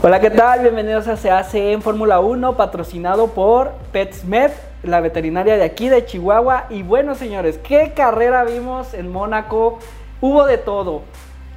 [0.00, 0.60] Hola, ¿qué tal?
[0.60, 4.52] Bienvenidos a Se hace en Fórmula 1, patrocinado por PetSmed,
[4.84, 6.66] la veterinaria de aquí de Chihuahua.
[6.70, 9.80] Y bueno, señores, ¿qué carrera vimos en Mónaco?
[10.20, 11.02] Hubo de todo.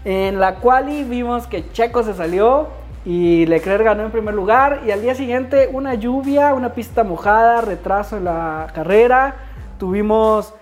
[0.05, 2.69] En la quali vimos que Checo se salió
[3.05, 4.81] y Leclerc ganó en primer lugar.
[4.87, 9.35] Y al día siguiente, una lluvia, una pista mojada, retraso en la carrera.
[9.77, 10.55] Tuvimos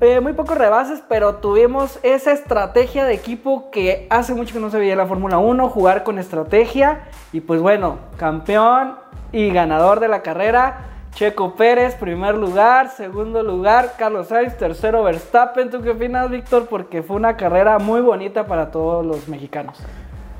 [0.00, 4.70] eh, muy pocos rebases, pero tuvimos esa estrategia de equipo que hace mucho que no
[4.70, 7.02] se veía en la Fórmula 1, jugar con estrategia.
[7.32, 8.96] Y pues bueno, campeón
[9.32, 15.68] y ganador de la carrera, Checo Pérez, primer lugar, segundo lugar, Carlos Sainz, tercero Verstappen.
[15.68, 16.66] ¿Tú qué opinas, Víctor?
[16.66, 19.78] Porque fue una carrera muy bonita para todos los mexicanos.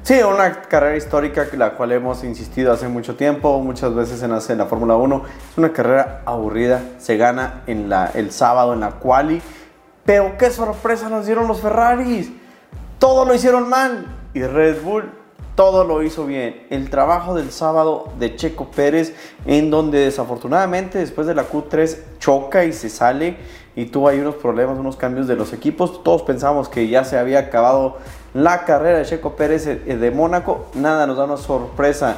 [0.03, 4.59] Sí, una carrera histórica la cual hemos insistido hace mucho tiempo, muchas veces en en
[4.59, 5.23] la Fórmula 1.
[5.51, 9.43] Es una carrera aburrida, se gana en la, el sábado en la quali,
[10.11, 12.33] pero qué sorpresa nos dieron los Ferraris.
[12.99, 15.09] Todo lo hicieron mal y Red Bull
[15.55, 16.67] todo lo hizo bien.
[16.69, 19.15] El trabajo del sábado de Checo Pérez,
[19.47, 23.37] en donde desafortunadamente después de la Q3 choca y se sale
[23.77, 26.03] y tuvo ahí unos problemas, unos cambios de los equipos.
[26.03, 27.99] Todos pensamos que ya se había acabado
[28.35, 30.67] la carrera de Checo Pérez eh, de Mónaco.
[30.75, 32.17] Nada, nos da una sorpresa.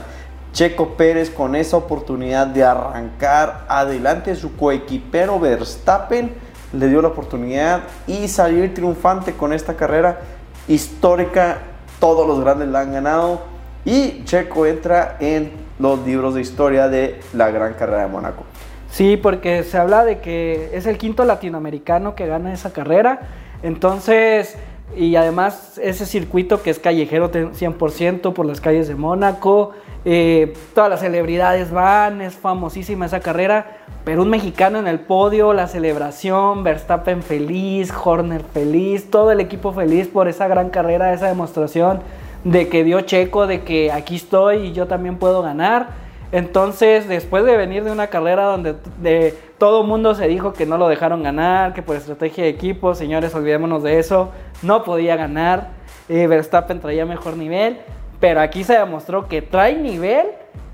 [0.54, 7.82] Checo Pérez con esa oportunidad de arrancar adelante su coequipero Verstappen le dio la oportunidad
[8.06, 10.20] y salir triunfante con esta carrera
[10.68, 11.58] histórica.
[12.00, 13.42] Todos los grandes la han ganado
[13.84, 18.44] y Checo entra en los libros de historia de la gran carrera de Mónaco.
[18.90, 23.20] Sí, porque se habla de que es el quinto latinoamericano que gana esa carrera.
[23.62, 24.56] Entonces,
[24.96, 29.72] y además ese circuito que es callejero 100% por las calles de Mónaco,
[30.04, 35.52] eh, todas las celebridades van, es famosísima esa carrera, pero un mexicano en el podio,
[35.52, 41.28] la celebración, Verstappen feliz, Horner feliz, todo el equipo feliz por esa gran carrera, esa
[41.28, 42.00] demostración
[42.44, 46.01] de que dio Checo, de que aquí estoy y yo también puedo ganar.
[46.32, 50.78] Entonces, después de venir de una carrera donde de, todo mundo se dijo que no
[50.78, 54.30] lo dejaron ganar, que por estrategia de equipo, señores, olvidémonos de eso,
[54.62, 55.68] no podía ganar,
[56.08, 57.80] eh, Verstappen traía mejor nivel,
[58.18, 60.26] pero aquí se demostró que trae nivel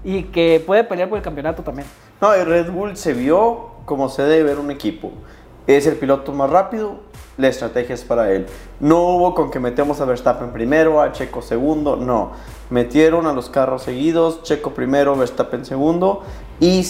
[0.05, 1.89] y que puede pelear por el campeonato también.
[2.21, 5.11] No, y Red Bull se vio como se debe ver un equipo.
[5.67, 7.01] Es el piloto más rápido,
[7.39, 8.47] la estrategia es para él.
[8.81, 12.33] No hubo con que metemos a Verstappen primero, a Checo segundo, no.
[12.69, 16.23] Metieron a los carros seguidos, Checo primero, Verstappen segundo
[16.61, 16.85] y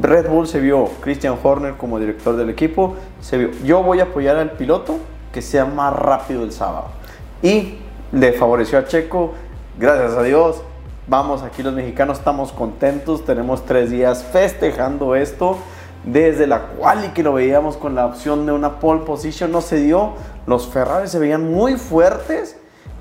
[0.00, 4.04] Red Bull se vio, Christian Horner como director del equipo, se vio, yo voy a
[4.04, 4.98] apoyar al piloto
[5.32, 6.86] que sea más rápido el sábado.
[7.42, 7.78] Y
[8.12, 9.34] le favoreció a Checo,
[9.78, 10.62] gracias a Dios.
[11.08, 15.56] Vamos, aquí los mexicanos estamos contentos, tenemos tres días festejando esto.
[16.04, 19.60] Desde la cual y que lo veíamos con la opción de una pole position no
[19.60, 20.14] se dio.
[20.46, 22.56] Los Ferrari se veían muy fuertes,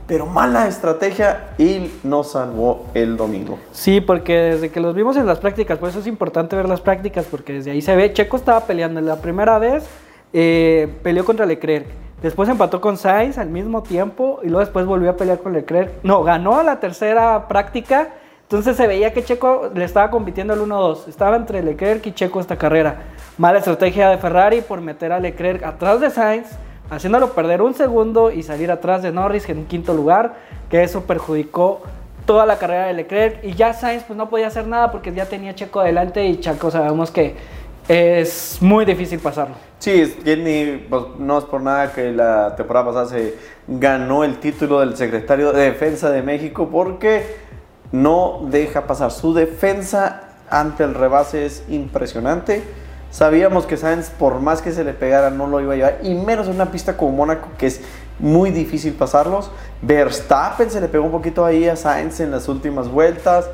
[0.08, 3.60] pero mala estrategia y nos salvó el domingo.
[3.72, 6.82] Sí, porque desde que los vimos en las prácticas, por eso es importante ver las
[6.82, 9.86] prácticas, porque desde ahí se ve, Checo estaba peleando la primera vez,
[10.34, 11.88] eh, peleó contra Leclerc
[12.22, 16.04] Después empató con Sainz al mismo tiempo y luego después volvió a pelear con Leclerc.
[16.04, 18.10] No, ganó a la tercera práctica.
[18.48, 21.10] Entonces se veía que Checo le estaba compitiendo al 1-2.
[21.10, 23.02] Estaba entre Leclerc y Checo esta carrera.
[23.38, 26.48] Mala estrategia de Ferrari por meter a Leclerc atrás de Sainz,
[26.90, 30.36] haciéndolo perder un segundo y salir atrás de Norris en quinto lugar,
[30.70, 31.82] que eso perjudicó
[32.26, 33.44] toda la carrera de Leclerc.
[33.44, 36.72] Y ya Sainz pues no podía hacer nada porque ya tenía Checo adelante y Checo
[36.72, 37.36] sabemos que
[37.90, 39.56] es muy difícil pasarlo.
[39.80, 40.16] Sí,
[40.90, 43.36] pues, no es por nada que la temporada pasada se
[43.68, 47.46] ganó el título del secretario de Defensa de México porque
[47.92, 49.12] no deja pasar.
[49.12, 52.64] Su defensa ante el rebase es impresionante.
[53.10, 56.14] Sabíamos que Sainz, por más que se le pegara, no lo iba a llevar, y
[56.14, 57.82] menos en una pista como Mónaco, que es
[58.20, 59.50] muy difícil pasarlos.
[59.82, 63.50] Verstappen se le pegó un poquito ahí a Sainz en las últimas vueltas.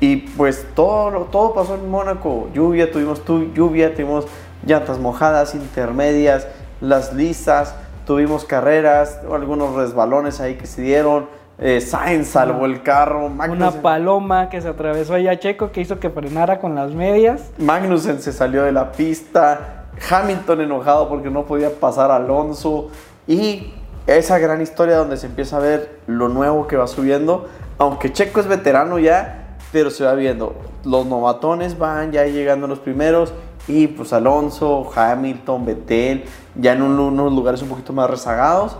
[0.00, 2.48] Y pues todo, todo pasó en Mónaco.
[2.52, 4.26] Lluvia, tuvimos tu, lluvia, tuvimos
[4.66, 6.48] llantas mojadas, intermedias,
[6.80, 7.74] las lisas,
[8.04, 11.26] tuvimos carreras, algunos resbalones ahí que se dieron.
[11.64, 13.26] Eh, Sainz salvó el carro.
[13.26, 17.52] Una paloma que se atravesó ahí a Checo que hizo que frenara con las medias.
[17.56, 19.84] Magnussen se salió de la pista.
[20.10, 22.88] Hamilton enojado porque no podía pasar a Alonso.
[23.28, 23.74] Y
[24.08, 27.46] esa gran historia donde se empieza a ver lo nuevo que va subiendo.
[27.78, 30.56] Aunque Checo es veterano ya, pero se va viendo.
[30.82, 33.32] Los novatones van ya llegando los primeros
[33.68, 36.24] y pues Alonso, Hamilton, Vettel,
[36.56, 38.76] ya en unos lugares un poquito más rezagados.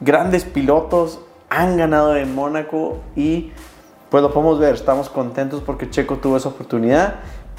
[0.00, 3.52] Grandes pilotos han ganado en Mónaco y
[4.10, 7.16] pues lo podemos ver, estamos contentos porque Checo tuvo esa oportunidad.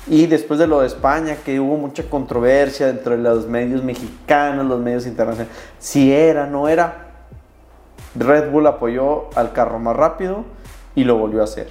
[0.10, 4.66] Y después de lo de España, que hubo mucha controversia dentro de los medios mexicanos,
[4.66, 7.08] los medios internacionales, si era, no era,
[8.16, 10.46] Red Bull apoyó al carro más rápido
[10.96, 11.70] y lo volvió a hacer.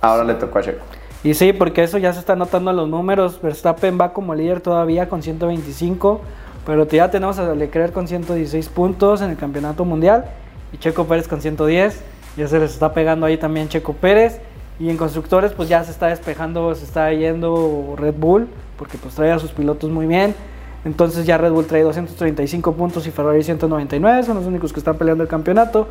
[0.00, 0.84] Ahora le tocó a Checo.
[1.22, 3.40] Y sí, porque eso ya se está notando en los números.
[3.40, 6.20] Verstappen va como líder todavía con 125,
[6.66, 10.24] pero ya tenemos a Leclerc con 116 puntos en el campeonato mundial
[10.78, 12.02] Checo Pérez con 110.
[12.36, 14.40] Ya se les está pegando ahí también Checo Pérez.
[14.78, 18.46] Y en constructores pues ya se está despejando, se está yendo Red Bull,
[18.76, 20.34] porque pues trae a sus pilotos muy bien.
[20.84, 24.96] Entonces ya Red Bull trae 235 puntos y Ferrari 199, son los únicos que están
[24.96, 25.88] peleando el campeonato.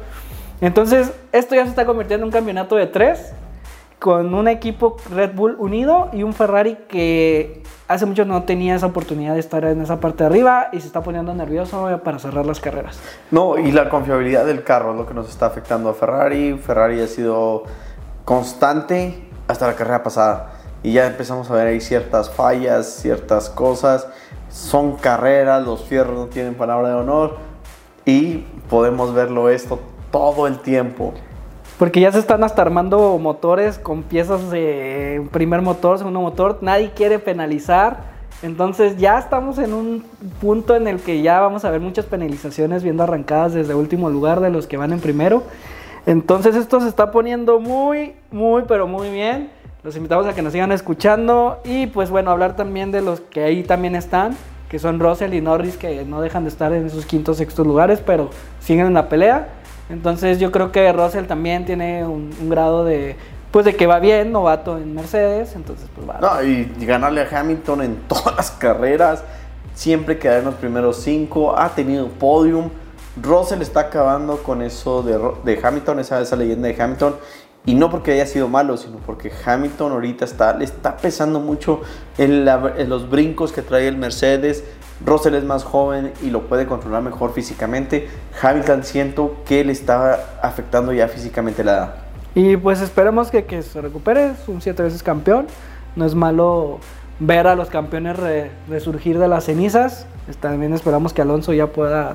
[0.62, 3.34] Entonces esto ya se está convirtiendo en un campeonato de tres,
[4.00, 8.88] con un equipo Red Bull unido y un Ferrari que hace mucho no tenía esa
[8.88, 12.46] oportunidad de estar en esa parte de arriba y se está poniendo nervioso para cerrar
[12.46, 13.00] las carreras.
[13.32, 16.58] No, y la confiabilidad del carro es lo que nos está afectando a Ferrari.
[16.58, 17.64] Ferrari ha sido
[18.24, 20.52] constante hasta la carrera pasada.
[20.84, 24.08] Y ya empezamos a ver ahí ciertas fallas, ciertas cosas.
[24.50, 27.38] Son carreras, los fierros no tienen palabra de honor.
[28.06, 29.80] Y podemos verlo esto
[30.12, 31.14] todo el tiempo.
[31.78, 36.60] Porque ya se están hasta armando motores con piezas de primer motor, segundo motor.
[36.62, 38.16] Nadie quiere penalizar.
[38.42, 40.06] Entonces ya estamos en un
[40.40, 44.40] punto en el que ya vamos a ver muchas penalizaciones viendo arrancadas desde último lugar
[44.40, 45.44] de los que van en primero.
[46.06, 49.50] Entonces esto se está poniendo muy, muy, pero muy bien.
[49.84, 53.44] Los invitamos a que nos sigan escuchando y pues bueno, hablar también de los que
[53.44, 54.36] ahí también están,
[54.70, 58.02] que son Russell y Norris, que no dejan de estar en esos quintos, sextos lugares,
[58.06, 58.30] pero
[58.60, 59.50] siguen en la pelea.
[59.90, 63.16] Entonces yo creo que Russell también tiene un, grado de,
[63.52, 66.18] pues de que va bien, novato en Mercedes, entonces pues va.
[66.20, 69.24] No, y ganarle a Hamilton en todas las carreras,
[69.74, 72.70] siempre quedar en los primeros cinco, ha tenido podium.
[73.22, 77.16] Russell está acabando con eso de, Hamilton, esa, esa leyenda de Hamilton.
[77.66, 81.82] Y no porque haya sido malo, sino porque Hamilton ahorita está, le está pesando mucho
[82.18, 84.64] en, en, los brincos que trae el Mercedes.
[85.04, 88.08] Russell es más joven y lo puede controlar mejor físicamente.
[88.42, 91.96] Hamilton siento que le está afectando ya físicamente la edad.
[92.36, 95.48] Y pues esperemos que, que se recupere, es un siete veces campeón.
[95.96, 96.80] No es malo
[97.20, 98.18] ver a los campeones
[98.70, 100.06] resurgir de las cenizas.
[100.40, 102.14] También esperamos que Alonso ya pueda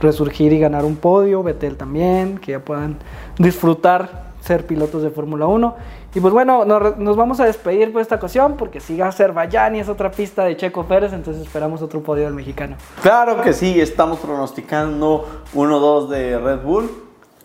[0.00, 2.96] resurgir y ganar un podio, Betel también, que ya puedan
[3.38, 5.74] disfrutar ser pilotos de Fórmula 1.
[6.14, 9.88] Y pues bueno, nos, vamos a despedir por esta ocasión porque sigue Azerbaiyán y es
[9.88, 12.76] otra pista de Checo Pérez, entonces esperamos otro podio del mexicano.
[13.02, 16.90] Claro que sí, estamos pronosticando 1-2 de Red Bull,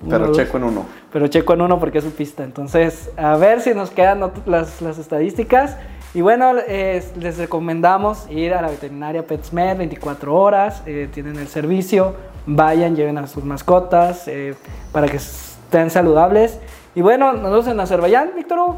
[0.10, 0.86] pero Checo en uno.
[1.12, 2.44] Pero Checo en uno porque es su pista.
[2.44, 5.78] Entonces, a ver si nos quedan las, las estadísticas.
[6.14, 12.16] Y bueno, les recomendamos ir a la veterinaria PetSmed 24 horas, eh, tienen el servicio,
[12.46, 14.56] vayan, lleven a sus mascotas eh,
[14.92, 16.60] para que estén saludables.
[16.94, 18.76] Y bueno, nos vemos en Azerbaiyán, Víctor.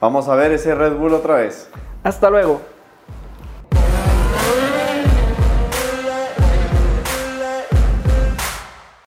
[0.00, 1.70] Vamos a ver ese Red Bull otra vez.
[2.04, 2.60] Hasta luego.